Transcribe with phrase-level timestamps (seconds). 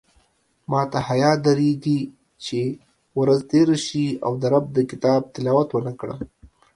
[0.71, 1.99] ماته حیاء درېږې
[2.45, 2.61] چې
[3.19, 6.19] ورځ تېره شي او د رب د کتاب تلاوت ونکړم